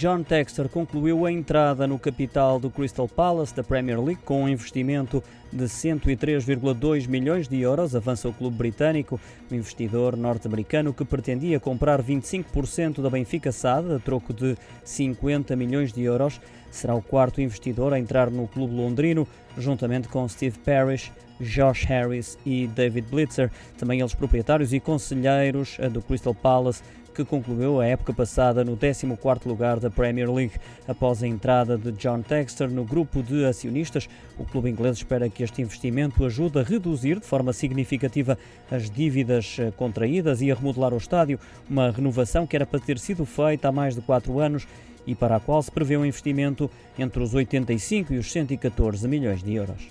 John 0.00 0.22
Texter 0.22 0.66
concluiu 0.66 1.26
a 1.26 1.30
entrada 1.30 1.86
no 1.86 1.98
capital 1.98 2.58
do 2.58 2.70
Crystal 2.70 3.06
Palace 3.06 3.54
da 3.54 3.62
Premier 3.62 4.02
League 4.02 4.22
com 4.24 4.44
um 4.44 4.48
investimento 4.48 5.22
de 5.52 5.64
103,2 5.64 7.06
milhões 7.06 7.46
de 7.46 7.60
euros, 7.60 7.94
avança 7.94 8.26
o 8.26 8.32
clube 8.32 8.56
britânico, 8.56 9.20
o 9.50 9.54
investidor 9.54 10.16
norte-americano 10.16 10.94
que 10.94 11.04
pretendia 11.04 11.60
comprar 11.60 12.02
25% 12.02 13.02
da 13.02 13.10
Benfica 13.10 13.52
SAD 13.52 13.96
a 13.96 13.98
troco 13.98 14.32
de 14.32 14.56
50 14.82 15.54
milhões 15.54 15.92
de 15.92 16.02
euros. 16.02 16.40
Será 16.70 16.94
o 16.94 17.02
quarto 17.02 17.42
investidor 17.42 17.92
a 17.92 17.98
entrar 17.98 18.30
no 18.30 18.48
clube 18.48 18.74
londrino, 18.74 19.28
juntamente 19.58 20.08
com 20.08 20.26
Steve 20.26 20.58
Parrish, 20.60 21.12
Josh 21.40 21.84
Harris 21.84 22.38
e 22.44 22.66
David 22.66 23.08
Blitzer, 23.10 23.50
também 23.78 24.00
eles 24.00 24.14
proprietários 24.14 24.72
e 24.72 24.80
conselheiros 24.80 25.78
do 25.92 26.02
Crystal 26.02 26.34
Palace 26.34 26.82
que 27.14 27.24
concluiu 27.24 27.80
a 27.80 27.86
época 27.86 28.12
passada 28.12 28.64
no 28.64 28.76
14º 28.76 29.46
lugar 29.46 29.78
da 29.78 29.90
Premier 29.90 30.30
League. 30.30 30.54
Após 30.86 31.22
a 31.22 31.26
entrada 31.26 31.76
de 31.76 31.92
John 31.92 32.22
Texter 32.22 32.68
no 32.68 32.84
grupo 32.84 33.22
de 33.22 33.44
acionistas, 33.44 34.08
o 34.38 34.44
clube 34.44 34.70
inglês 34.70 34.96
espera 34.96 35.28
que 35.28 35.42
este 35.42 35.60
investimento 35.60 36.24
ajude 36.24 36.58
a 36.58 36.62
reduzir 36.62 37.20
de 37.20 37.26
forma 37.26 37.52
significativa 37.52 38.38
as 38.70 38.90
dívidas 38.90 39.56
eh, 39.58 39.72
contraídas 39.76 40.40
e 40.40 40.50
a 40.50 40.54
remodelar 40.54 40.94
o 40.94 40.98
estádio, 40.98 41.38
uma 41.68 41.90
renovação 41.90 42.46
que 42.46 42.56
era 42.56 42.66
para 42.66 42.80
ter 42.80 42.98
sido 42.98 43.24
feita 43.26 43.68
há 43.68 43.72
mais 43.72 43.94
de 43.94 44.00
quatro 44.00 44.38
anos 44.38 44.66
e 45.06 45.14
para 45.14 45.36
a 45.36 45.40
qual 45.40 45.62
se 45.62 45.70
prevê 45.70 45.96
um 45.96 46.04
investimento 46.04 46.70
entre 46.98 47.22
os 47.22 47.34
85 47.34 48.14
e 48.14 48.18
os 48.18 48.30
114 48.30 49.06
milhões 49.08 49.42
de 49.42 49.54
euros. 49.54 49.88